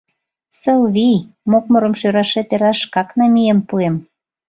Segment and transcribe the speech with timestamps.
[0.59, 1.19] Сылвий,
[1.51, 3.95] мокмырым шӧрашет эрла шкак намиен пуэм.